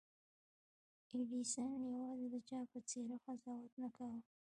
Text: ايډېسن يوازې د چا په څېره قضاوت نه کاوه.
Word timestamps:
ايډېسن 1.13 1.71
يوازې 1.89 2.27
د 2.31 2.35
چا 2.49 2.59
په 2.71 2.79
څېره 2.89 3.17
قضاوت 3.25 3.73
نه 3.81 3.89
کاوه. 3.97 4.19